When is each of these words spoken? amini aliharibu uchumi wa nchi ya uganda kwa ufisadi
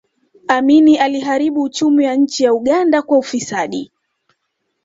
amini 0.47 0.97
aliharibu 0.97 1.61
uchumi 1.61 2.05
wa 2.05 2.15
nchi 2.15 2.43
ya 2.43 2.53
uganda 2.53 3.01
kwa 3.01 3.17
ufisadi 3.17 3.91